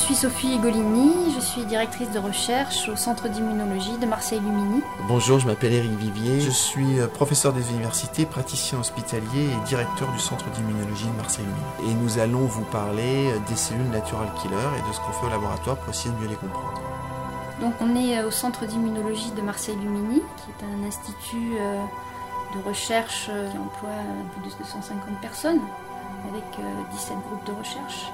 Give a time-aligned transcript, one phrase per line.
[0.00, 4.82] suis Sophie Golini, je suis directrice de recherche au Centre d'immunologie de Marseille-Lumini.
[5.06, 10.10] Bonjour, je m'appelle Éric Vivier, je suis euh, professeur des universités, praticien hospitalier et directeur
[10.12, 11.90] du Centre d'immunologie de Marseille-Lumini.
[11.90, 15.26] Et nous allons vous parler euh, des cellules natural killer et de ce qu'on fait
[15.26, 16.80] au laboratoire pour essayer de mieux les comprendre.
[17.60, 21.58] Donc on est euh, au Centre d'immunologie de Marseille-Lumini, qui est un institut
[22.56, 23.90] de recherche qui emploie
[24.32, 25.60] plus de 250 personnes,
[26.30, 26.44] avec
[26.90, 28.10] 17 groupes de recherche.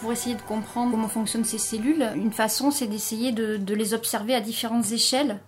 [0.00, 4.34] Pour essayer de comprendre comment fonctionnent ces cellules, une façon c'est d'essayer de, les observer
[4.34, 5.40] à différentes échelles.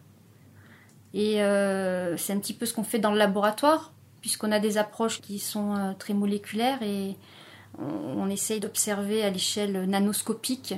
[1.15, 4.77] Et euh, c'est un petit peu ce qu'on fait dans le laboratoire, puisqu'on a des
[4.77, 7.17] approches qui sont euh, très moléculaires et
[7.79, 10.75] on, essaye d'observer à l'échelle nanoscopique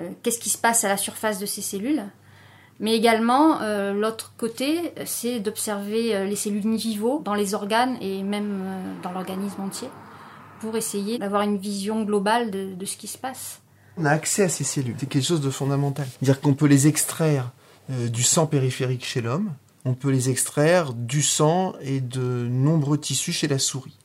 [0.00, 2.04] euh, qu'est-ce qui se passe à la surface de ces cellules.
[2.78, 3.60] Mais également,
[3.94, 8.62] l'autre côté, c'est d'observer les cellules in vivo dans les organes et même
[9.02, 9.88] dans l'organisme entier
[10.60, 13.60] pour essayer d'avoir une vision globale de, ce qui se passe.
[13.96, 16.06] On a accès à ces cellules, c'est quelque chose de fondamental.
[16.06, 17.52] C'est-à-dire qu'on peut les extraire
[17.90, 19.52] euh, du sang périphérique chez l'homme,
[19.84, 23.96] on peut les extraire du sang et de nombreux tissus chez la souris.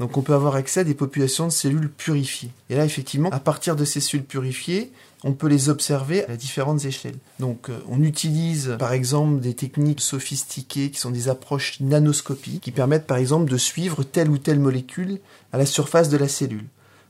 [0.00, 2.50] Donc on peut avoir accès à des populations de cellules purifiées.
[2.70, 4.92] Et là, effectivement, à partir de ces cellules purifiées,
[5.24, 7.16] on peut les observer à différentes échelles.
[7.40, 12.70] Donc euh, on utilise par exemple des techniques sophistiquées qui sont des approches nanoscopiques qui
[12.70, 15.18] permettent par exemple de suivre telle ou telle molécule
[15.52, 16.66] à la surface de la cellule.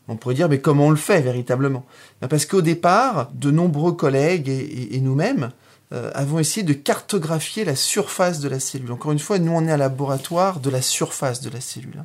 [0.07, 1.85] On pourrait dire mais comment on le fait véritablement?
[2.21, 5.51] Ben, Parce qu'au départ, de nombreux collègues et, nous-mêmes
[5.93, 8.93] euh, avons essayé de cartographier la surface de la cellule.
[8.93, 12.05] Encore une fois, nous on est un laboratoire de la surface de la cellule.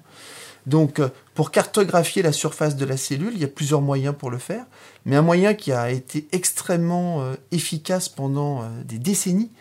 [0.65, 4.29] Donc, euh, pour cartographier la surface de la cellule, il y a plusieurs moyens pour
[4.29, 4.65] le faire,
[5.05, 9.52] mais un moyen qui a été extrêmement euh, efficace pendant euh, des décennies,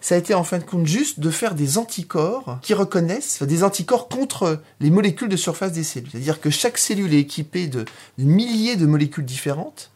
[0.00, 3.64] ça a été en fin de compte juste de faire des anticorps qui reconnaissent, des
[3.64, 6.10] anticorps contre les molécules de surface des cellules.
[6.10, 7.86] C'est-à-dire que chaque cellule est équipée de
[8.18, 9.90] milliers de molécules différentes,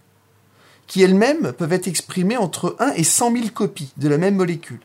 [0.89, 4.81] qui elles-mêmes peuvent être exprimées entre 1 et 100 000 copies de la même molécule.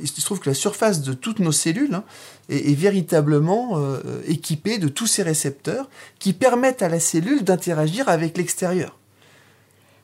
[0.00, 2.04] Il se trouve que la surface de toutes nos cellules hein,
[2.48, 5.90] est, véritablement euh, équipée de tous ces récepteurs
[6.20, 8.96] qui permettent à la cellule d'interagir avec l'extérieur.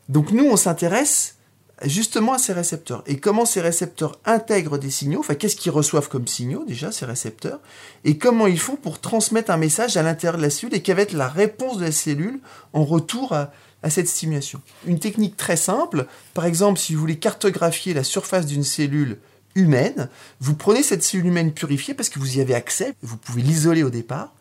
[0.08, 1.36] Donc nous, on s'intéresse
[1.84, 3.04] justement à ces récepteurs.
[3.06, 7.04] Et comment ces récepteurs intègrent des signaux, enfin qu'est-ce qu'ils reçoivent comme signaux déjà, ces
[7.04, 7.60] récepteurs,
[8.04, 10.96] et comment ils font pour transmettre un message à l'intérieur de la cellule, et quelle
[10.96, 12.40] va être la réponse de la cellule
[12.72, 13.52] en retour à,
[13.86, 14.60] à cette stimulation.
[14.84, 19.18] Une technique très simple, par exemple si vous voulez cartographier la surface d'une cellule
[19.54, 20.08] humaine,
[20.40, 23.84] vous prenez cette cellule humaine purifiée parce que vous y avez accès, vous pouvez l'isoler
[23.84, 24.32] au départ,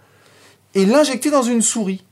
[0.74, 2.04] et l'injecter dans une souris.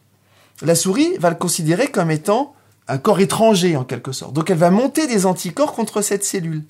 [0.62, 2.54] La souris va le considérer comme étant
[2.88, 4.34] un corps étranger en quelque sorte.
[4.34, 6.62] Donc elle va monter des anticorps contre cette cellule.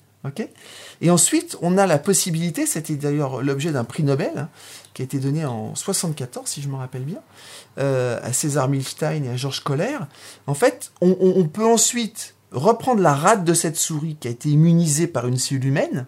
[1.02, 4.48] et ensuite, on a la possibilité, c'était d'ailleurs l'objet d'un prix Nobel, hein,
[4.94, 7.20] qui a été donné en 74, si je me rappelle bien,
[7.78, 9.98] euh, à César Milstein et à Georges Kohler.
[10.46, 15.08] En fait, on, peut ensuite reprendre la rate de cette souris qui a été immunisée
[15.08, 16.06] par une cellule humaine.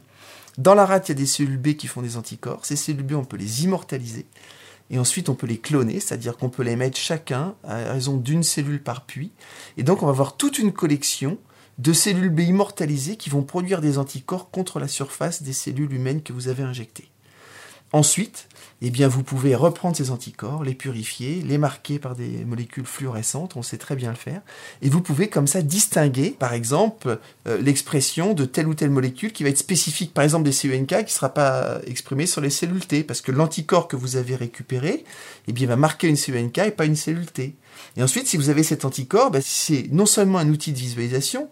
[0.56, 2.64] Dans la rate, il y a des cellules B qui font des anticorps.
[2.64, 4.24] Ces cellules B, on peut les immortaliser.
[4.88, 8.44] Et ensuite, on peut les cloner, c'est-à-dire qu'on peut les mettre chacun à raison d'une
[8.44, 9.32] cellule par puits.
[9.76, 11.38] Et donc, on va avoir toute une collection
[11.78, 16.22] de cellules B immortalisées qui vont produire des anticorps contre la surface des cellules humaines
[16.22, 17.10] que vous avez injectées.
[17.92, 18.48] Ensuite,
[18.82, 23.56] eh bien, vous pouvez reprendre ces anticorps, les purifier, les marquer par des molécules fluorescentes,
[23.56, 24.42] on sait très bien le faire,
[24.82, 29.32] et vous pouvez comme ça distinguer, par exemple, euh, l'expression de telle ou telle molécule
[29.32, 32.50] qui va être spécifique, par exemple des CENK, qui ne sera pas exprimée sur les
[32.50, 35.04] cellules T, parce que l'anticorps que vous avez récupéré,
[35.47, 37.54] eh bien, va marquer une CENK et pas une cellule T.
[37.97, 41.48] Et ensuite, si vous avez cet anticorps, ben, c'est non seulement un outil de visualisation,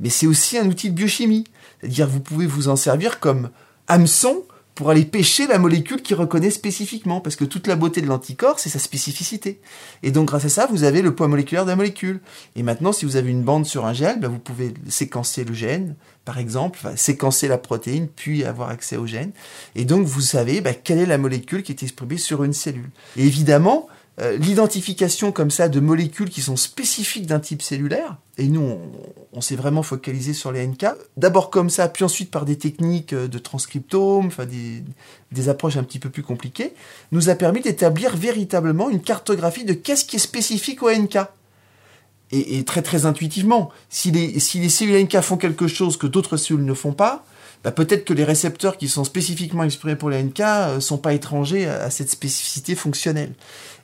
[0.00, 1.44] mais c'est aussi un outil de biochimie.
[1.80, 3.50] C'est-à-dire, vous pouvez vous en servir comme
[3.86, 4.44] hameçon
[4.76, 8.60] pour aller pêcher la molécule qui reconnaît spécifiquement, parce que toute la beauté de l'anticorps,
[8.60, 9.58] c'est sa spécificité.
[10.02, 12.20] Et donc grâce à ça, vous avez le poids moléculaire de la molécule.
[12.56, 15.54] Et maintenant, si vous avez une bande sur un gel, ben, vous pouvez séquencer le
[15.54, 15.96] gène,
[16.26, 19.32] par exemple, séquencer la protéine, puis avoir accès au gène.
[19.76, 22.90] Et donc vous savez ben, quelle est la molécule qui est exprimée sur une cellule.
[23.16, 28.46] Et évidemment, euh, l'identification comme ça de molécules qui sont spécifiques d'un type cellulaire, et
[28.46, 28.78] nous
[29.32, 30.86] on, s'est vraiment focalisé sur les NK,
[31.18, 34.30] d'abord comme ça, puis ensuite par des techniques euh, de transcriptome,
[35.30, 36.72] des, approches un petit peu plus compliquées,
[37.12, 41.18] nous a permis d'établir véritablement une cartographie de qu'est-ce qui est spécifique au NK.
[42.32, 46.36] Et, très très intuitivement, si les, si les cellules NK font quelque chose que d'autres
[46.36, 47.24] cellules ne font pas,
[47.66, 50.98] bah, peut-être que les récepteurs qui sont spécifiquement exprimés pour les NK ne euh, sont
[50.98, 53.32] pas étrangers à, cette spécificité fonctionnelle.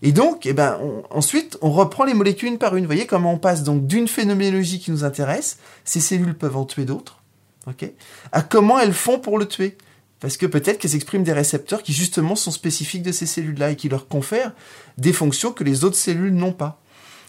[0.03, 0.79] Et donc, eh ben,
[1.11, 2.85] ensuite, on reprend les molécules une par une.
[2.85, 6.65] Vous voyez comment on passe donc d'une phénoménologie qui nous intéresse, ces cellules peuvent en
[6.65, 7.23] tuer d'autres,
[8.33, 9.79] à comment elles font pour le tuer.
[10.19, 13.77] parce que peut-être qu'elles expriment des récepteurs qui justement sont spécifiques de ces cellules-là et
[13.77, 14.53] qui leur confèrent
[14.99, 16.82] des fonctions que les autres cellules n'ont pas.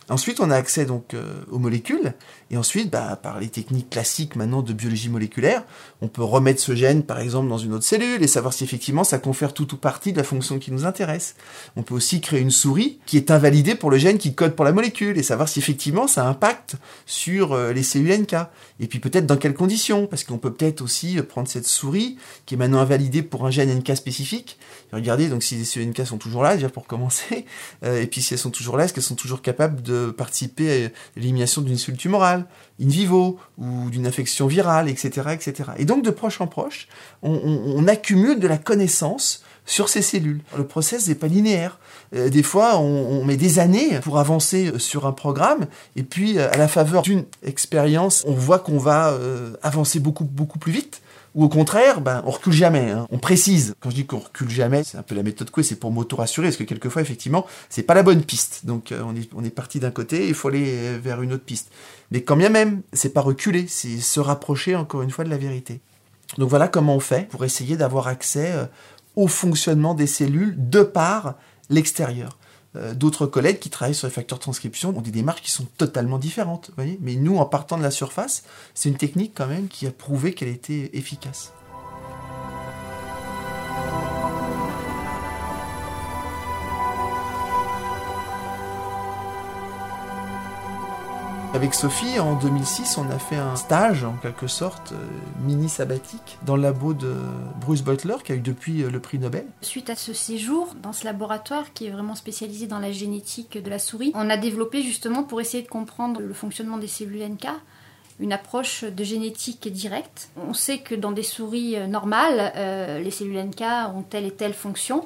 [0.09, 2.13] Ensuite, on a accès donc euh, aux molécules,
[2.51, 5.63] et ensuite, bah, par les techniques classiques maintenant de biologie moléculaire,
[6.01, 9.03] on peut remettre ce gène, par exemple, dans une autre cellule et savoir si effectivement
[9.03, 11.35] ça confère tout ou partie de la fonction qui nous intéresse.
[11.75, 14.65] On peut aussi créer une souris qui est invalidée pour le gène qui code pour
[14.65, 16.75] la molécule et savoir si effectivement ça impacte
[17.05, 18.35] sur euh, les cellules NK.
[18.79, 22.55] Et puis peut-être dans quelles conditions, parce qu'on peut peut-être aussi prendre cette souris qui
[22.55, 24.59] est maintenant invalidée pour un gène NK spécifique.
[24.91, 27.45] Et regardez donc si les cellules NK sont toujours là, déjà pour commencer,
[27.83, 30.85] euh, et puis si elles sont toujours là, est-ce qu'elles sont toujours capables de participer
[30.85, 32.45] à l'élimination d'une cellule tumorale,
[32.81, 35.71] in vivo, ou d'une infection virale, etc., etc.
[35.77, 36.87] Et donc, de proche en proche,
[37.21, 40.41] on, accumule de la connaissance sur ces cellules.
[40.57, 41.79] Le process n'est pas linéaire.
[42.15, 46.57] Euh, des fois, on, met des années pour avancer sur un programme, et puis à
[46.57, 51.01] la faveur d'une expérience, on voit qu'on va euh, avancer beaucoup beaucoup plus vite
[51.35, 52.91] ou au contraire, ben, on recule jamais.
[52.91, 53.07] Hein.
[53.09, 53.75] On précise.
[53.79, 56.47] Quand je dis qu'on recule jamais, c'est un peu la méthode Coué, c'est pour m'auto-rassurer,
[56.47, 58.65] parce que quelquefois, effectivement, c'est pas la bonne piste.
[58.65, 59.01] Donc, euh,
[59.35, 61.71] on est, parti d'un côté, il faut aller vers une autre piste.
[62.11, 65.37] Mais quand bien même, c'est pas reculer, c'est se rapprocher encore une fois de la
[65.37, 65.81] vérité.
[66.37, 68.65] Donc voilà comment on fait pour essayer d'avoir accès euh,
[69.15, 71.35] au fonctionnement des cellules de par
[71.69, 72.37] l'extérieur.
[72.75, 75.67] Euh, d'autres collègues qui travaillent sur les facteurs de transcription ont des démarches qui sont
[75.77, 76.71] totalement différentes.
[76.75, 78.43] Voyez Mais nous, en partant de la surface,
[78.73, 81.53] c'est une technique quand même qui a prouvé qu'elle était efficace.
[91.53, 94.95] Avec Sophie, en 2006, on a fait un stage, en quelque sorte, euh,
[95.45, 97.13] mini sabbatique, dans le labo de
[97.61, 99.45] Bruce Butler, qui a eu depuis euh, le prix Nobel.
[99.61, 103.69] Suite à ce séjour, dans ce laboratoire qui est vraiment spécialisé dans la génétique de
[103.69, 107.47] la souris, on a développé justement pour essayer de comprendre le fonctionnement des cellules NK
[108.19, 110.29] une approche de génétique directe.
[110.37, 112.51] On sait que dans des souris euh, normales,
[113.03, 113.61] les cellules NK
[113.95, 115.05] ont telle et telle fonction.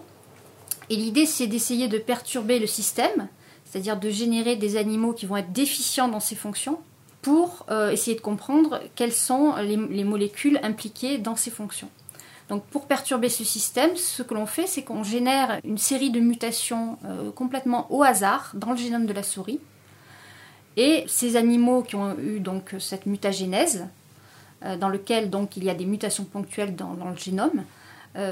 [0.90, 3.28] Et l'idée, c'est d'essayer de perturber le système
[3.70, 6.80] c'est-à-dire de générer des animaux qui vont être déficients dans ces fonctions
[7.22, 11.90] pour euh, essayer de comprendre quelles sont les, molécules impliquées dans ces fonctions.
[12.50, 16.22] Donc pour perturber ce système, ce que l'on fait, c'est qu'on génère une série de
[16.22, 19.60] mutations euh, complètement au hasard dans le génome de la souris.
[20.78, 23.88] Et ces animaux qui ont eu donc cette mutagénèse,
[24.64, 27.64] euh, dans lequel il y a des mutations ponctuelles dans le génome,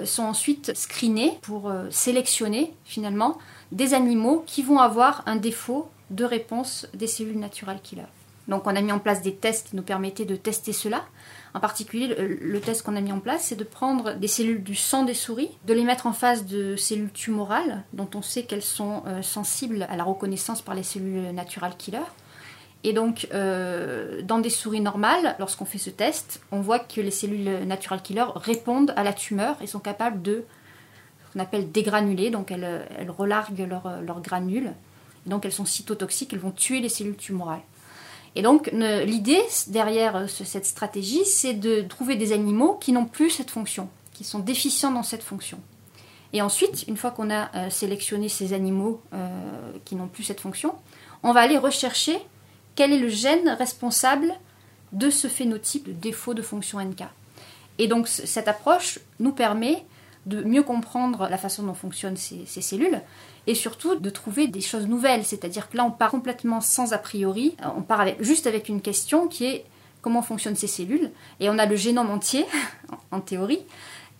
[0.06, 3.38] sont ensuite screenés pour sélectionner finalement
[3.72, 8.06] des animaux qui vont avoir un défaut de réponse des cellules naturales killer.
[8.48, 11.04] Donc on a mis en place des tests qui nous permettaient de tester cela.
[11.54, 14.76] En particulier, le, test qu'on a mis en place, c'est de prendre des cellules du
[14.76, 18.62] sang des souris, de les mettre en face de cellules tumorales, dont on sait qu'elles
[18.62, 22.04] sont euh, sensibles à la reconnaissance par les cellules naturales killer.
[22.88, 27.10] Et donc, euh, dans des souris normales, lorsqu'on fait ce test, on voit que les
[27.10, 30.46] cellules naturales killer répondent à la tumeur et sont capables de
[31.34, 34.72] qu'on appelle dégranulées, donc elles, elles relarguent leurs leur granules.
[35.26, 37.64] Donc elles sont cytotoxiques, elles vont tuer les cellules tumorales.
[38.36, 43.32] Et donc l'idée derrière euh, cette stratégie, c'est de trouver des animaux qui n'ont plus
[43.32, 45.58] cette fonction, qui sont déficients dans cette fonction.
[46.34, 49.02] Et ensuite, une fois qu'on a euh, sélectionné ces animaux
[49.86, 50.76] qui n'ont plus cette fonction,
[51.24, 52.20] on va aller rechercher
[52.76, 54.34] quel est le gène responsable
[54.92, 57.04] de ce phénotype de défaut de fonction NK.
[57.78, 59.84] Et donc cette approche nous permet
[60.26, 63.02] de mieux comprendre la façon dont fonctionnent ces, cellules
[63.46, 65.24] et surtout de trouver des choses nouvelles.
[65.24, 69.28] C'est-à-dire que là, on part complètement sans a priori, on part juste avec une question
[69.28, 69.66] qui est
[70.02, 72.46] comment fonctionnent ces cellules et on a le génome entier
[73.12, 73.62] en théorie.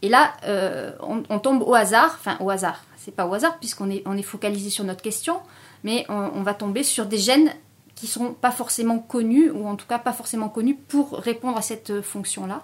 [0.02, 3.90] Et là, euh, on, tombe au hasard, enfin au hasard, c'est pas au hasard puisqu'on
[3.90, 5.40] est, focalisé sur notre question,
[5.84, 7.52] mais on va tomber sur des gènes
[7.96, 11.62] qui sont pas forcément connus ou en tout cas pas forcément connus pour répondre à
[11.62, 12.64] cette fonction-là.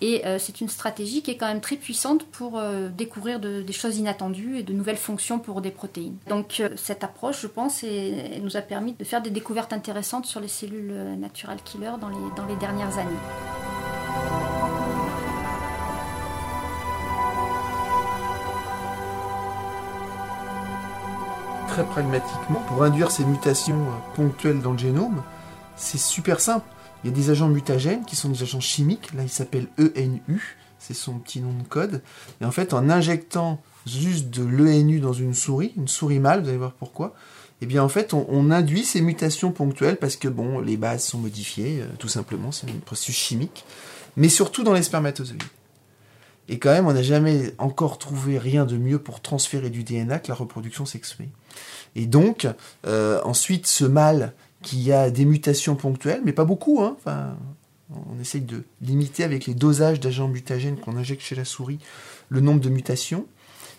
[0.00, 3.72] Et euh, c'est une stratégie qui est quand même très puissante pour euh, découvrir des
[3.72, 6.16] choses inattendues et de nouvelles fonctions pour des protéines.
[6.28, 7.84] Donc euh, cette approche, je pense,
[8.42, 12.36] nous a permis de faire des découvertes intéressantes sur les cellules natural killer dans les,
[12.36, 13.53] dans les dernières années.
[21.74, 25.24] Très pragmatiquement, pour induire ces mutations ponctuelles dans le génome,
[25.74, 26.64] c'est super simple.
[27.02, 29.12] Il y a des agents mutagènes qui sont des agents chimiques.
[29.12, 30.56] Là, il s'appelle ENU.
[30.78, 32.00] C'est son petit nom de code.
[32.40, 36.48] Et en fait, en injectant juste de l'ENU dans une souris, une souris mâle, vous
[36.48, 37.12] allez voir pourquoi,
[37.60, 41.18] eh bien en fait, on, induit ces mutations ponctuelles parce que bon, les bases sont
[41.18, 43.64] modifiées, euh, tout simplement, c'est un processus chimique,
[44.16, 45.42] mais surtout dans les spermatozoïdes.
[46.48, 50.18] Et quand même, on n'a jamais encore trouvé rien de mieux pour transférer du DNA
[50.18, 51.28] que la reproduction sexuée.
[51.96, 52.46] Et donc,
[52.86, 54.32] euh, ensuite, ce mâle
[54.62, 56.82] qui a des mutations ponctuelles, mais pas beaucoup.
[56.82, 56.96] Hein.
[56.98, 57.36] Enfin,
[57.90, 61.78] On essaye de limiter avec les dosages d'agents mutagènes qu'on injecte chez la souris
[62.28, 63.26] le nombre de mutations.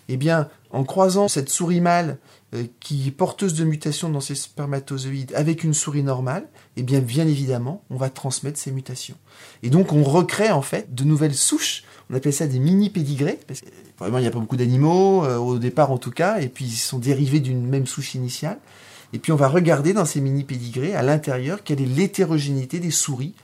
[0.08, 2.18] Eh bien, en croisant cette souris mâle
[2.54, 6.46] euh, qui est porteuse de mutations dans ses spermatozoïdes avec une souris normale,
[6.76, 9.16] eh bien, bien évidemment, on va transmettre ces mutations.
[9.62, 11.82] Et donc, on recrée en fait de nouvelles souches.
[12.08, 13.66] On appelle ça des mini pédigrés, parce que
[13.98, 16.66] vraiment, il n'y a pas beaucoup d'animaux, euh, au départ en tout cas, et puis
[16.66, 18.58] ils sont dérivés d'une même souche initiale.
[19.12, 22.90] Et puis, on va regarder dans ces mini pédigrés, à l'intérieur, quelle est l'hétérogénéité des
[22.90, 23.34] souris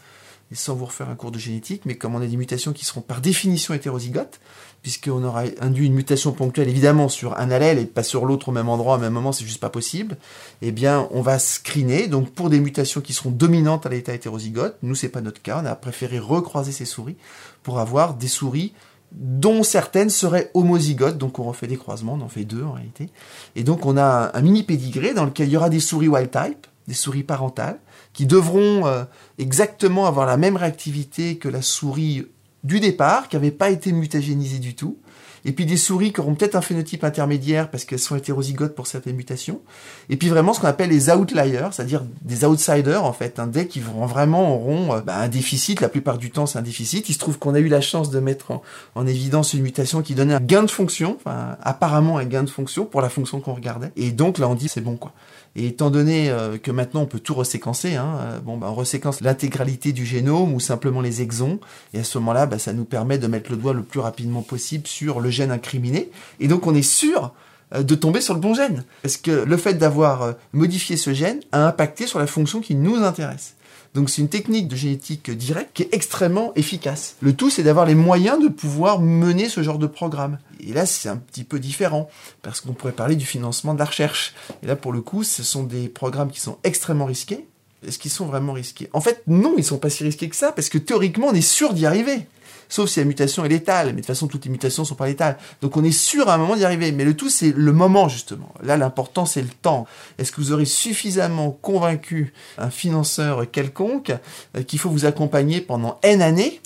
[0.54, 3.00] sans vous refaire un cours de génétique, mais comme on a des mutations qui seront
[3.00, 4.40] par définition hétérozygotes,
[4.82, 8.52] puisqu'on aura induit une mutation ponctuelle évidemment sur un allèle et pas sur l'autre au
[8.52, 10.16] même endroit au même moment, c'est juste pas possible,
[10.60, 14.76] eh bien on va screener, donc pour des mutations qui seront dominantes à l'état hétérozygote,
[14.82, 17.16] nous c'est pas notre cas, on a préféré recroiser ces souris
[17.62, 18.72] pour avoir des souris
[19.12, 23.08] dont certaines seraient homozygotes, donc on refait des croisements, on en fait deux en réalité,
[23.54, 26.30] et donc on a un, mini pédigré dans lequel il y aura des souris wild
[26.30, 27.78] type, des souris parentales,
[28.12, 29.04] qui devront euh,
[29.38, 32.26] exactement avoir la même réactivité que la souris
[32.64, 34.98] du départ, qui n'avaient pas été mutagénisées du tout,
[35.44, 38.86] et puis des souris qui auront peut-être un phénotype intermédiaire parce qu'elles sont hétérozygotes pour
[38.86, 39.60] certaines mutations,
[40.08, 43.66] et puis vraiment ce qu'on appelle les outliers, c'est-à-dire des outsiders en fait, un dès
[43.66, 47.08] qui vont vraiment auront euh, bah, un déficit, la plupart du temps c'est un déficit.
[47.08, 48.60] Il se trouve qu'on a eu la chance de mettre
[48.94, 52.50] en, évidence une mutation qui donnait un gain de fonction, enfin apparemment un gain de
[52.50, 55.12] fonction pour la fonction qu'on regardait, et donc là on dit c'est bon quoi.
[55.54, 58.74] Et étant donné euh, que maintenant on peut tout reséquencer, hein, euh, bon, bah, on
[58.74, 61.60] reséquence l'intégralité du génome ou simplement les exons,
[61.92, 64.42] et à ce moment-là, bah, ça nous permet de mettre le doigt le plus rapidement
[64.42, 67.34] possible sur le gène incriminé, et donc on est sûr
[67.74, 68.84] euh, de tomber sur le bon gène.
[69.02, 72.96] Parce que le fait d'avoir modifié ce gène a impacté sur la fonction qui nous
[72.96, 73.54] intéresse.
[73.94, 77.16] Donc c'est une technique de génétique directe qui est extrêmement efficace.
[77.20, 80.38] Le tout, c'est d'avoir les moyens de pouvoir mener ce genre de programme.
[80.60, 82.08] Et là, c'est un petit peu différent,
[82.42, 84.34] parce qu'on pourrait parler du financement de la recherche.
[84.62, 87.46] Et là, pour le coup, ce sont des programmes qui sont extrêmement risqués.
[87.86, 88.88] Est-ce qu'ils sont vraiment risqués?
[88.92, 91.40] En fait, non, ils sont pas si risqués que ça, parce que théoriquement, on est
[91.40, 92.26] sûr d'y arriver
[92.72, 93.88] sauf si la mutation est létale.
[93.88, 95.36] Mais de toute façon, toutes les mutations sont pas létales.
[95.60, 96.90] Donc on est sûr à un moment d'y arriver.
[96.90, 98.52] Mais le tout, c'est le moment, justement.
[98.62, 99.86] Là, l'important, c'est le temps.
[100.18, 104.12] Est-ce que vous aurez suffisamment convaincu un financeur quelconque
[104.56, 106.60] euh, qu'il faut vous accompagner pendant N années?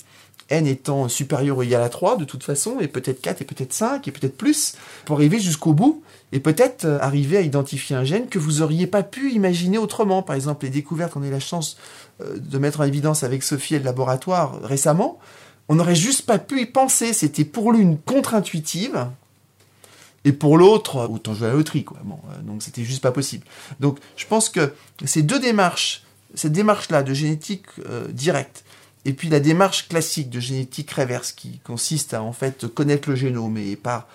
[0.49, 3.73] N étant supérieur ou égal à 3 de toute façon, et peut-être 4 et peut-être
[3.73, 8.05] 5 et peut-être plus, pour arriver jusqu'au bout et peut-être euh, arriver à identifier un
[8.05, 10.23] gène que vous auriez pas pu imaginer autrement.
[10.23, 11.77] Par exemple, les découvertes qu'on a eu la chance
[12.21, 15.19] euh, de mettre en évidence avec Sophie et le laboratoire récemment,
[15.69, 17.13] on n'aurait juste pas pu y penser.
[17.13, 19.07] C'était pour l'une contre-intuitive.
[20.25, 21.99] Et pour l'autre, autant jouer à la loterie, quoi.
[22.03, 23.45] Bon, euh, donc c'était juste pas possible.
[23.79, 24.73] Donc je pense que
[25.05, 28.65] ces deux démarches, cette démarche-là de génétique euh, directe,
[29.05, 33.15] et puis la démarche classique de génétique réverse, qui consiste à en fait connaître le
[33.15, 34.05] génome et par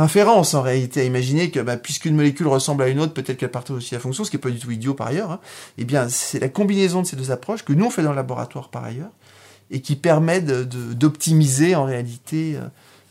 [0.00, 3.50] inférence en réalité, à imaginer que bah, puisqu'une molécule ressemble à une autre, peut-être qu'elle
[3.50, 5.40] partage aussi la fonction, ce qui n'est pas du tout idiot par ailleurs, hein.
[5.76, 8.16] eh bien c'est la combinaison de ces deux approches que nous on fait dans le
[8.16, 9.10] laboratoire par ailleurs,
[9.70, 12.68] et qui permet d'optimiser en réalité euh,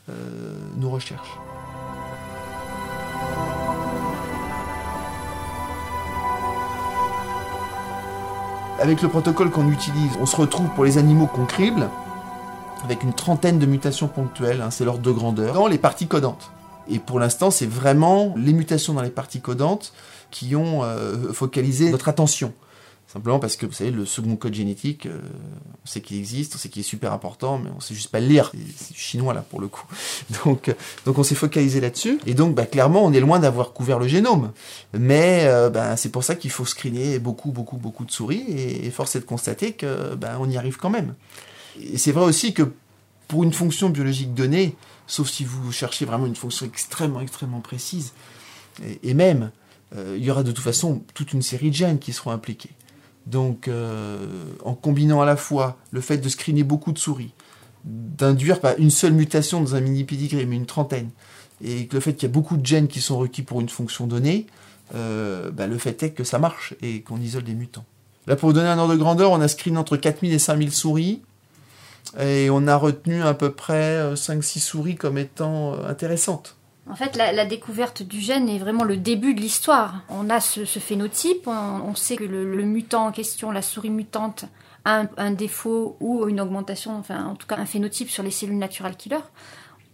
[0.09, 1.37] euh, nos recherches.
[8.79, 11.89] Avec le protocole qu'on utilise, on se retrouve pour les animaux qu'on crible
[12.83, 16.51] avec une trentaine de mutations ponctuelles, hein, c'est l'ordre de grandeur, dans les parties codantes.
[16.87, 19.91] Et pour l'instant, c'est vraiment les mutations dans les parties codantes
[20.29, 22.53] qui ont euh, focalisé notre attention.
[23.07, 25.21] Simplement parce que, vous savez, le second code génétique, euh,
[25.83, 28.19] on sait qu'il existe, on sait qu'il est super important, mais on sait juste pas
[28.19, 28.51] le lire.
[28.75, 29.85] C'est chinois, là, pour le coup.
[30.43, 30.73] Donc, euh,
[31.05, 32.19] donc on s'est focalisé là-dessus.
[32.25, 34.51] Et donc, bah, clairement, on est loin d'avoir couvert le génome.
[34.93, 38.43] Mais euh, bah, c'est pour ça qu'il faut screener beaucoup, beaucoup, beaucoup de souris.
[38.49, 41.13] Et, force est de constater que bah, on y arrive quand même.
[41.79, 42.63] Et c'est vrai aussi que
[43.27, 48.13] pour une fonction biologique donnée, sauf si vous cherchez vraiment une fonction extrêmement, extrêmement précise,
[49.03, 49.51] et même,
[49.95, 52.71] il y aura de toute façon toute une série de gènes qui seront impliqués.
[53.25, 54.17] Donc, euh,
[54.63, 57.33] en combinant à la fois le fait de screener beaucoup de souris,
[57.83, 61.09] d'induire pas une seule mutation dans un mini pédigré, mais une trentaine,
[61.63, 64.05] et le fait qu'il y a beaucoup de gènes qui sont requis pour une fonction
[64.05, 64.45] donnée,
[64.93, 67.85] euh, bah, le fait est que ça marche et qu'on isole des mutants.
[68.27, 70.71] Là, pour vous donner un ordre de grandeur, on a screené entre 4000 et 5000
[70.71, 71.21] souris,
[72.19, 76.54] et on a retenu à peu près 5-6 euh, souris comme étant intéressantes.
[76.87, 80.01] En fait, la, découverte du gène est vraiment le début de l'histoire.
[80.09, 84.45] On a ce, phénotype, on, sait que le, mutant en question, la souris mutante,
[84.85, 88.59] a un, défaut ou une augmentation, enfin en tout cas un phénotype sur les cellules
[88.59, 89.17] naturelles killer.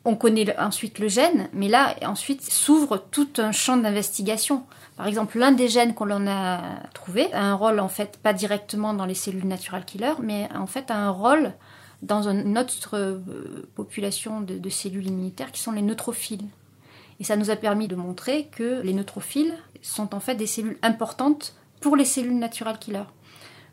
[0.03, 4.65] On connaît ensuite le gène, mais là ensuite s'ouvre tout un champ d'investigation.
[4.98, 6.62] Par exemple, l'un des gènes qu'on a
[6.93, 10.67] trouvé a un rôle en fait pas directement dans les cellules naturelles killer, mais en
[10.67, 11.53] fait a un rôle
[12.01, 16.43] dans une autre euh, population de cellules immunitaires qui sont les neutrophiles.
[17.22, 20.80] Et ça nous a permis de montrer que les neutrophiles sont en fait des cellules
[20.82, 23.04] importantes pour les cellules naturelles killer.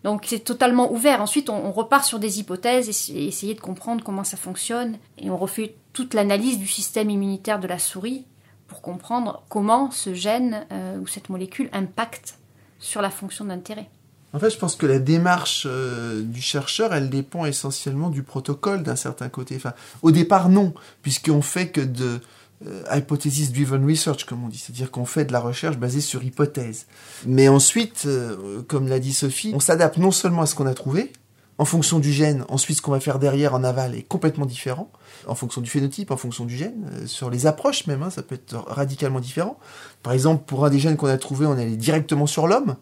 [0.04, 1.22] Donc c'est totalement ouvert.
[1.22, 4.98] Ensuite, on, repart sur des hypothèses et, essayer de comprendre comment ça fonctionne.
[5.16, 8.26] Et on refait toute l'analyse du système immunitaire de la souris
[8.66, 12.38] pour comprendre comment ce gène euh, ou cette molécule impacte
[12.78, 13.88] sur la fonction d'intérêt.
[14.34, 18.82] En fait, je pense que la démarche euh, du chercheur, elle dépend essentiellement du protocole
[18.82, 19.58] d'un certain côté.
[20.02, 22.20] Au départ, non, puisqu'on fait que de
[22.66, 26.24] euh, hypothesis driven research, comme on dit, c'est-à-dire qu'on fait de la recherche basée sur
[26.24, 26.86] hypothèses.
[27.26, 30.74] Mais ensuite, euh, comme l'a dit Sophie, on s'adapte non seulement à ce qu'on a
[30.74, 31.12] trouvé,
[31.58, 34.90] en fonction du gène, ensuite ce qu'on va faire derrière en aval est complètement différent,
[35.26, 38.36] en fonction du phénotype, en fonction du gène, sur les approches même, hein, ça peut
[38.36, 39.58] être radicalement différent.
[40.02, 42.76] Par exemple, pour un des gènes qu'on a trouvé, on allait directement sur l'homme,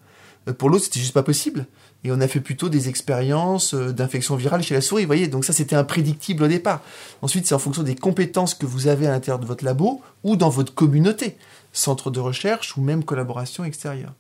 [0.49, 1.67] euh, pour l'autre, c'était juste pas possible.
[2.05, 5.29] Et on a fait plutôt des expériences euh, d'infection virale chez la souris, vous voyez.
[5.29, 6.81] Donc ça, c'était imprédictible au départ.
[7.23, 10.37] Ensuite, c'est en fonction des compétences que vous avez à l'intérieur de votre labo ou
[10.37, 11.37] dans votre communauté,
[11.73, 14.13] centre de recherche ou même collaboration extérieure.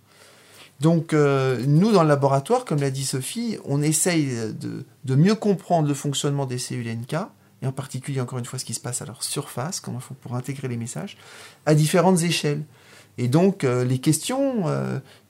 [0.81, 4.29] Donc euh, nous, dans le laboratoire, comme l'a dit Sophie, on essaye
[5.05, 7.17] de, mieux comprendre le fonctionnement des cellules NK,
[7.63, 10.03] et en particulier, encore une fois, ce qui se passe à leur surface, comment il
[10.03, 11.17] faut pour intégrer les messages,
[11.65, 12.63] à différentes échelles.
[13.17, 14.65] Et donc, euh, les questions,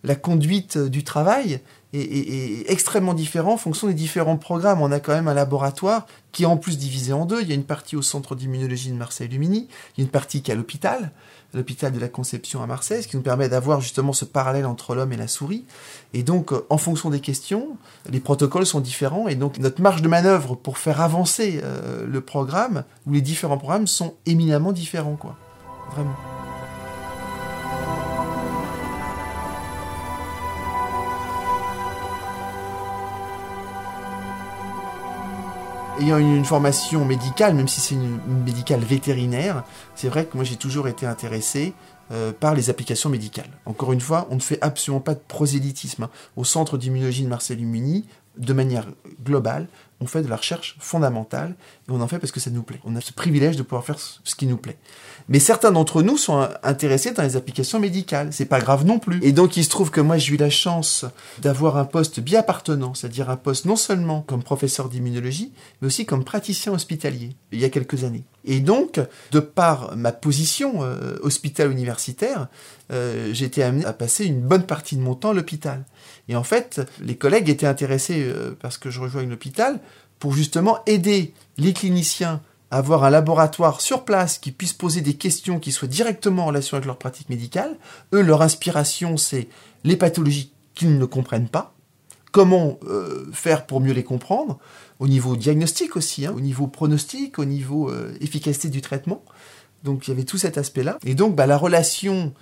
[0.02, 1.60] la conduite du travail
[2.00, 4.80] est, extrêmement différent en fonction des différents programmes.
[4.80, 7.42] On a quand même un laboratoire qui est en plus divisé en deux.
[7.42, 10.42] Il y a une partie au centre d'immunologie de Marseille-Lumini, il y a une partie
[10.42, 11.12] qui est à l'hôpital,
[11.54, 14.94] l'hôpital de la Conception à Marseille, ce qui nous permet d'avoir justement ce parallèle entre
[14.94, 15.64] l'homme et la souris.
[16.12, 17.76] Et donc, euh, en fonction des questions,
[18.10, 19.28] les protocoles sont différents.
[19.28, 21.60] Et donc, notre marge de manœuvre pour faire avancer
[22.06, 25.36] le programme, ou les différents programmes, sont éminemment différents, quoi.
[25.92, 26.35] Vraiment.
[36.00, 40.56] Ayant une, formation médicale, même si c'est une, médicale vétérinaire, c'est vrai que moi j'ai
[40.56, 41.74] toujours été intéressé
[42.12, 43.50] euh, par les applications médicales.
[43.64, 46.04] Encore une fois, on ne fait absolument pas de prosélytisme.
[46.04, 46.10] Hein.
[46.36, 48.86] Au centre d'immunologie de Marcel Muni, de manière
[49.24, 49.66] globale,
[50.00, 51.54] on fait de la recherche fondamentale
[51.88, 52.80] et on en fait parce que ça nous plaît.
[52.84, 54.76] On a ce privilège de pouvoir faire ce qui nous plaît.
[55.28, 58.28] Mais certains d'entre nous sont intéressés dans les applications médicales.
[58.32, 59.20] C'est pas grave non plus.
[59.22, 61.04] Et donc il se trouve que moi j'ai eu la chance
[61.40, 66.06] d'avoir un poste bien appartenant, c'est-à-dire un poste non seulement comme professeur d'immunologie, mais aussi
[66.06, 68.24] comme praticien hospitalier il y a quelques années.
[68.44, 69.00] Et donc,
[69.32, 72.46] de par ma position euh, hospital universitaire,
[72.92, 75.84] euh, j'ai été amené à passer une bonne partie de mon temps à l'hôpital.
[76.28, 79.80] Et en fait, les collègues étaient intéressés euh, parce que je rejoigne l'hôpital
[80.18, 85.14] pour justement aider les cliniciens à avoir un laboratoire sur place qui puisse poser des
[85.14, 87.76] questions qui soient directement en relation avec leur pratique médicale.
[88.12, 89.48] Eux, leur inspiration, c'est
[89.84, 91.74] les pathologies qu'ils ne comprennent pas,
[92.32, 94.58] comment euh, faire pour mieux les comprendre,
[94.98, 99.22] au niveau diagnostic aussi, hein, au niveau pronostic, au niveau euh, efficacité du traitement.
[99.84, 100.98] Donc il y avait tout cet aspect-là.
[101.04, 102.32] Et donc bah, la relation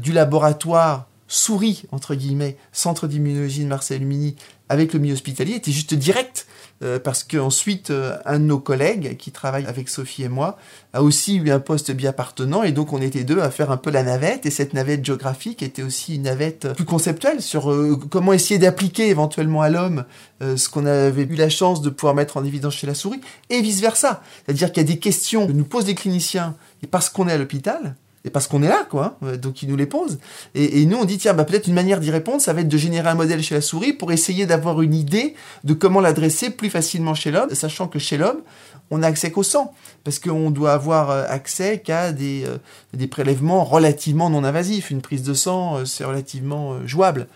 [0.00, 4.36] du laboratoire souris, entre guillemets, centre d'immunologie de Marseille Lumini
[4.68, 6.46] avec le milieu hospitalier était juste direct.
[6.82, 10.58] Euh, parce qu'ensuite, euh, un de nos collègues qui travaille avec Sophie et moi
[10.92, 13.78] a aussi eu un poste bien appartenant et donc on était deux à faire un
[13.78, 17.98] peu la navette et cette navette géographique était aussi une navette plus conceptuelle sur euh,
[18.10, 20.04] comment essayer d'appliquer éventuellement à l'homme
[20.42, 23.62] ce qu'on avait eu la chance de pouvoir mettre en évidence chez la souris et
[23.62, 24.22] vice versa.
[24.44, 27.32] C'est-à-dire qu'il y a des questions que nous posent les cliniciens et parce qu'on est
[27.32, 29.18] à l'hôpital, et parce qu'on est là, quoi.
[29.22, 29.36] Hein.
[29.36, 30.18] Donc ils nous les posent.
[30.54, 32.76] Et, nous, on dit, tiens, bah, peut-être une manière d'y répondre, ça va être de
[32.76, 36.68] générer un modèle chez la souris pour essayer d'avoir une idée de comment l'adresser plus
[36.68, 38.40] facilement chez l'homme, sachant que chez l'homme,
[38.90, 42.58] on a accès qu'au sang, parce qu'on doit avoir euh, accès qu'à des, euh,
[42.94, 44.90] des prélèvements relativement non invasifs.
[44.90, 47.28] Une prise de sang, euh, c'est relativement jouable.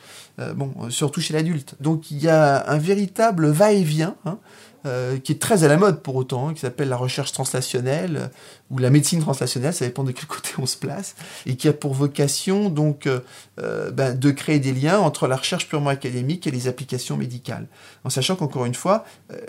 [0.89, 1.75] surtout chez l'adulte.
[1.81, 4.17] Donc il y a un véritable va-et-vient.
[4.25, 4.39] Hein,
[4.87, 8.17] euh, qui est très à la mode pour autant, hein, qui s'appelle la recherche translationnelle
[8.17, 8.27] euh,
[8.71, 11.75] ou la médecine translationnelle, ça dépend de quel côté on se place, et qui a
[11.75, 16.51] pour vocation donc euh, ben, de créer des liens entre la recherche purement académique et
[16.51, 17.67] les applications médicales,
[18.05, 19.05] en sachant qu'encore une fois,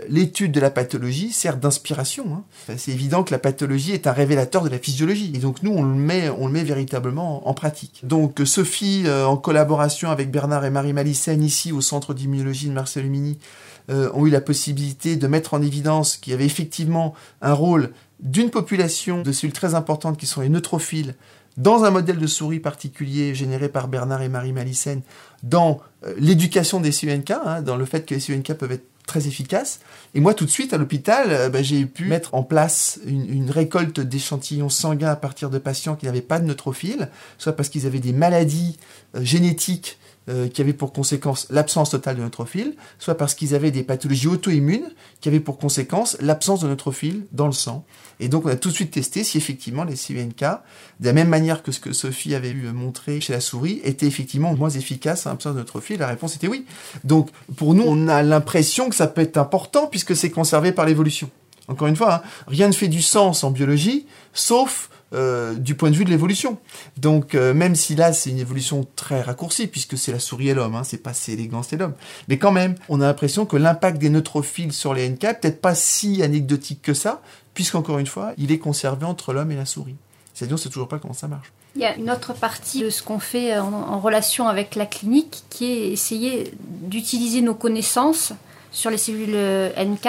[0.09, 2.25] l'étude de la pathologie sert d'inspiration.
[2.33, 2.73] Hein.
[2.77, 5.83] c'est évident que la pathologie est un révélateur de la physiologie, et donc nous on
[5.83, 8.01] le met, on le met véritablement en, pratique.
[8.03, 13.03] Donc Sophie, en collaboration avec Bernard et Marie Malicène ici au Centre d'immunologie de Marcel
[13.03, 17.53] Lumini, euh, ont eu la possibilité de mettre en évidence qu'il y avait effectivement un
[17.53, 17.91] rôle
[18.21, 21.15] d'une population de cellules très importantes qui sont les neutrophiles
[21.57, 25.01] dans un modèle de souris particulier généré par Bernard et Marie Malicène
[25.43, 29.27] dans euh, l'éducation des CUNK, hein, dans le fait que les CUNK peuvent être très
[29.27, 29.81] efficaces.
[30.13, 33.49] Et moi, tout de suite, à l'hôpital, euh, bah, j'ai pu mettre en place une
[33.49, 37.85] récolte d'échantillons sanguins à partir de patients qui n'avaient pas de neutrophiles, soit parce qu'ils
[37.85, 38.77] avaient des maladies
[39.19, 39.97] génétiques
[40.29, 44.27] euh, qui avaient pour conséquence l'absence totale de neutrophile, soit parce qu'ils avaient des pathologies
[44.27, 47.83] auto-immunes qui avaient pour conséquence l'absence de neutrophile dans le sang.
[48.19, 51.27] Et donc on a tout de suite testé si effectivement les CUNK, de la même
[51.27, 55.25] manière que ce que Sophie avait eu montré chez la souris, étaient effectivement moins efficaces
[55.25, 55.97] en absence de neutrophile.
[55.97, 56.67] La réponse était oui.
[57.03, 60.85] Donc pour nous, on a l'impression que ça peut être important puisque c'est conservé par
[60.85, 61.31] l'évolution.
[61.67, 65.91] Encore une fois, hein, rien ne fait du sens en biologie, sauf euh, du point
[65.91, 66.57] de vue de l'évolution.
[66.95, 70.53] Donc euh, même si là c'est une évolution très raccourcie puisque c'est la souris et
[70.53, 71.95] l'homme, hein, c'est pas si élégant c'est l'homme,
[72.29, 75.75] mais quand même on a l'impression que l'impact des neutrophiles sur les NK peut-être pas
[75.75, 77.21] si anecdotique que ça,
[77.53, 79.97] puisqu'encore une fois il est conservé entre l'homme et la souris.
[80.33, 81.51] C'est-à-dire on sait toujours pas comment ça marche.
[81.75, 84.85] Il y a une autre partie de ce qu'on fait en, en, relation avec la
[84.85, 88.31] clinique qui est essayer d'utiliser nos connaissances
[88.71, 90.07] sur les cellules euh, NK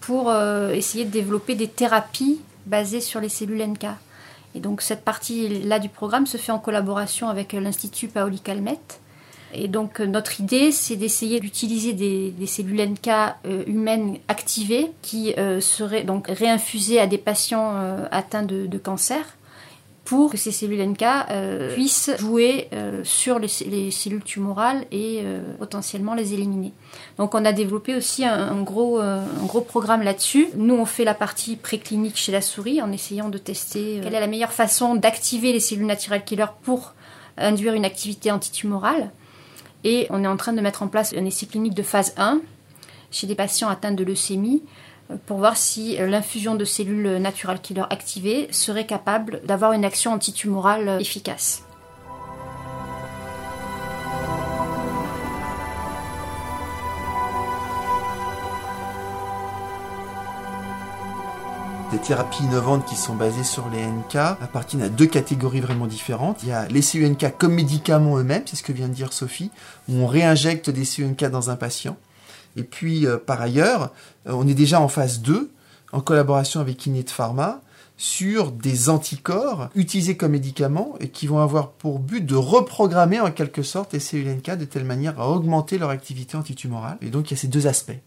[0.00, 0.32] pour
[0.72, 3.86] essayer de développer des thérapies basées sur les cellules NK.
[4.54, 9.00] Et donc cette partie-là du programme se fait en collaboration avec l'Institut Paoli Calmette.
[9.52, 15.60] Et donc notre idée, c'est d'essayer d'utiliser des, cellules NK euh, humaines activées qui euh,
[15.60, 19.36] seraient donc réinfusées à des patients euh, atteints de, cancer
[20.10, 23.46] pour que ces cellules NK euh, puissent jouer euh, sur les,
[23.92, 26.72] cellules tumorales et euh, potentiellement les éliminer.
[27.16, 30.48] Donc on a développé aussi un, gros, un gros programme là-dessus.
[30.56, 34.20] Nous, on fait la partie préclinique chez la souris en essayant de tester quelle est
[34.20, 36.94] la meilleure façon d'activer les cellules naturelles killer pour
[37.38, 39.12] induire une activité antitumorale.
[39.84, 42.40] Et on est en train de mettre en place un essai clinique de phase 1
[43.12, 44.64] chez des patients atteints de leucémie
[45.26, 50.12] pour voir si euh, l'infusion de cellules natural killer activées serait capable d'avoir une action
[50.12, 51.62] antitumorale euh, efficace.
[61.90, 66.42] des thérapies innovantes qui sont basées sur les NK appartiennent à deux catégories vraiment différentes.
[66.44, 69.50] Il y a les CUNK comme médicaments eux-mêmes, c'est ce que vient de dire Sophie,
[69.88, 71.96] où on réinjecte des CUNK dans un patient.
[72.56, 73.92] Et puis, euh, par ailleurs,
[74.26, 75.50] euh, on est déjà en phase 2,
[75.92, 77.60] en collaboration avec Kinet Pharma,
[77.96, 83.30] sur des anticorps utilisés comme médicaments et qui vont avoir pour but de reprogrammer en
[83.30, 86.96] quelque sorte les cellules NK de telle manière à augmenter leur activité antitumorale.
[87.02, 87.98] Et donc il y a ces deux aspects.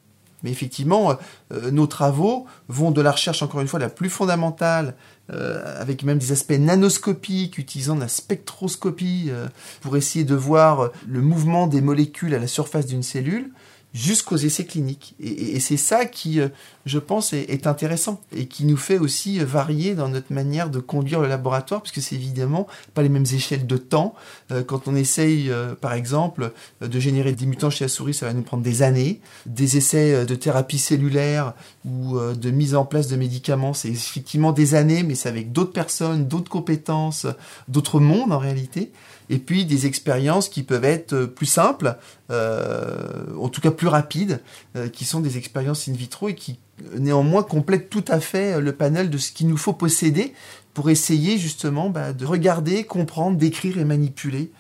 [0.42, 1.16] Mais effectivement,
[1.54, 4.96] euh, nos travaux vont de la recherche, encore une fois, la plus fondamentale,
[5.30, 9.32] avec même des aspects nanoscopiques, utilisant la spectroscopie
[9.80, 13.50] pour essayer de voir le mouvement des molécules à la surface d'une cellule,
[13.94, 15.16] jusqu'aux essais cliniques.
[15.20, 16.50] Et, c'est ça qui, euh,
[16.86, 21.22] je pense, est, intéressant et qui nous fait aussi varier dans notre manière de conduire
[21.22, 24.16] le laboratoire, puisque c'est évidemment pas les mêmes échelles de temps.
[24.52, 26.52] Euh, quand on essaye, euh, par exemple,
[26.82, 29.22] de générer des mutants chez la souris, ça va nous prendre des années.
[29.46, 31.54] Des essais de thérapie cellulaire
[31.86, 35.74] ou de mise en place de médicaments, c'est effectivement des années, mais c'est avec d'autres
[35.74, 37.28] personnes, d'autres compétences,
[37.68, 38.92] d'autres mondes en réalité
[39.30, 41.98] et puis des expériences qui peuvent être euh, plus simples,
[42.32, 44.42] euh, en tout cas plus rapides,
[44.76, 46.60] euh, qui sont des expériences in vitro et qui
[46.98, 50.34] néanmoins complètent tout à fait le panel de ce qu'il nous faut posséder
[50.74, 54.52] pour essayer justement bah, de regarder, comprendre, décrire et manipuler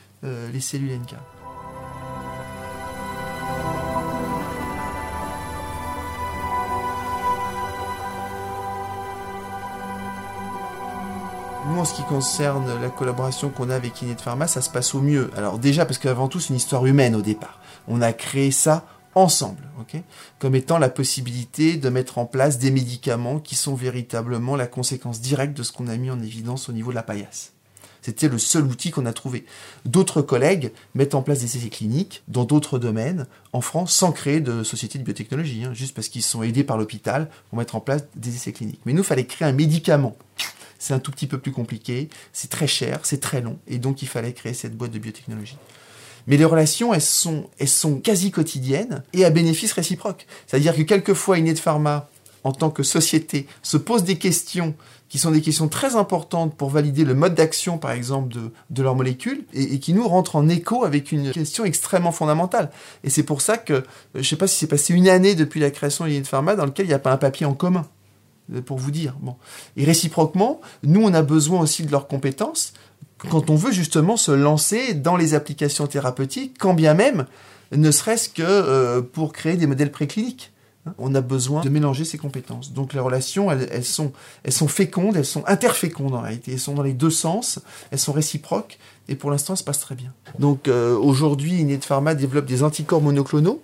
[0.54, 1.43] les cellules NK.
[11.84, 15.02] En ce qui concerne la collaboration qu'on a avec Kinet Pharma, ça se passe au
[15.02, 15.30] mieux.
[15.36, 17.60] Alors déjà, parce qu'avant tout, c'est une histoire humaine au départ.
[17.90, 19.64] On a créé ça ensemble,
[20.40, 25.20] comme étant la possibilité de mettre en place des médicaments qui sont véritablement la conséquence
[25.20, 27.52] directe de ce qu'on a mis en évidence au niveau de la paillasse.
[28.02, 29.46] C'était le seul outil qu'on a trouvé.
[29.84, 34.40] D'autres collègues mettent en place des essais cliniques dans d'autres domaines en France sans créer
[34.40, 37.82] de société de biotechnologie, hein, juste parce qu'ils sont aidés par l'hôpital pour mettre en
[37.82, 38.82] place des essais cliniques.
[38.86, 40.16] Mais nous, il fallait créer un médicament
[40.84, 44.02] c'est un tout petit peu plus compliqué, c'est très cher, c'est très long, et donc
[44.02, 45.58] il fallait créer cette boîte de biotechnologie.
[46.28, 50.28] Mais les relations, elles sont, elles sont quasi quotidiennes et à bénéfice réciproque.
[50.46, 52.10] C'est-à-dire que quelquefois, Inet Pharma,
[52.44, 54.76] en tant que société, se pose des questions
[55.08, 58.84] qui sont des questions très importantes pour valider le mode d'action, par exemple, de, de
[58.84, 62.72] leurs molécules, et, qui nous rentrent en écho avec une question extrêmement fondamentale.
[63.06, 65.62] Et c'est pour ça que, je ne sais pas si c'est passé une année depuis
[65.62, 67.88] la création d'Inet Pharma dans lequel il n'y a pas un papier en commun
[68.66, 69.16] pour vous dire.
[69.22, 69.36] Bon.
[69.78, 72.74] Et réciproquement, nous, on a besoin aussi de leurs compétences
[73.30, 77.26] quand on veut justement se lancer dans les applications thérapeutiques, quand bien même,
[77.72, 80.52] ne serait-ce que euh, pour créer des modèles précliniques.
[80.98, 82.74] On a besoin de mélanger ces compétences.
[82.74, 84.12] Donc les relations, elles, sont,
[84.44, 86.52] elles sont fécondes, elles sont interfécondes en réalité.
[86.52, 87.60] Elles sont dans les deux sens,
[87.92, 88.78] elles sont réciproques,
[89.08, 90.12] et pour l'instant, ça se passe très bien.
[90.40, 93.62] Donc euh, aujourd'hui, Inet Pharma développe des anticorps monoclonaux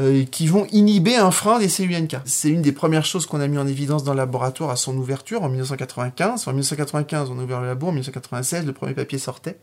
[0.00, 2.16] euh, qui vont inhiber un frein des CUNK.
[2.24, 4.96] C'est une des premières choses qu'on a mis en évidence dans le laboratoire à son
[4.96, 6.48] ouverture en 1995.
[6.48, 9.56] En 1995, on a ouvert le labo, en 1996, le premier papier sortait.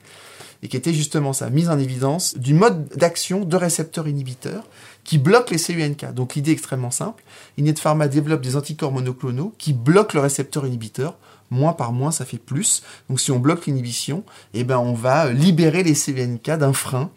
[0.64, 4.64] et qui était justement ça, mise en évidence du mode d'action de récepteurs inhibiteurs
[5.04, 6.14] qui bloquent les CUNK.
[6.14, 7.24] Donc l'idée extrêmement simple.
[7.58, 11.18] Inet Pharma développe des anticorps monoclonaux qui bloquent le récepteur inhibiteur.
[11.50, 12.84] Moins par moins, ça fait plus.
[13.10, 17.12] Donc si on bloque l'inhibition, eh ben on va libérer les CUNK d'un frein.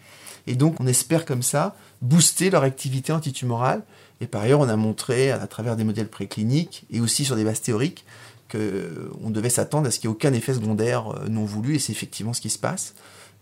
[0.49, 3.83] Et donc on espère comme ça booster leur activité antitumorale.
[4.21, 7.45] Et par ailleurs, on a montré à travers des modèles précliniques et aussi sur des
[7.45, 8.05] bases théoriques
[8.51, 11.79] qu'on devait s'attendre à ce qu'il n'y ait aucun effet secondaire euh, non voulu, et
[11.79, 12.95] c'est effectivement ce qui se passe.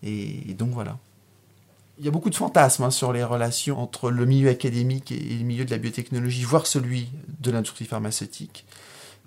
[0.03, 0.99] Et, donc voilà.
[1.99, 5.19] Il y a beaucoup de fantasmes hein, sur les relations entre le milieu académique et
[5.19, 7.09] le milieu de la biotechnologie, voire celui
[7.41, 8.65] de l'industrie pharmaceutique.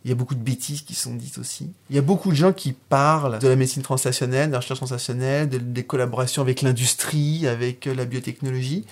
[0.03, 1.71] Il y a beaucoup de bêtises qui sont dites aussi.
[1.89, 4.79] Il y a beaucoup de gens qui parlent de la médecine translationnelle, de la recherche
[4.79, 8.85] translationnelle, des collaborations avec l'industrie, avec la biotechnologie.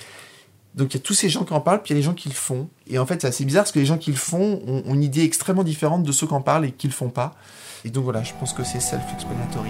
[0.76, 2.04] Donc il y a tous ces gens qui en parlent, puis il y a les
[2.04, 2.70] gens qui le font.
[2.88, 5.04] Et en fait, c'est assez bizarre parce que les gens qui le font ont, une
[5.04, 7.36] idée extrêmement différente de ceux qui en parlent et qui le font pas.
[7.86, 9.70] Et donc voilà, je pense que c'est self-explanatory.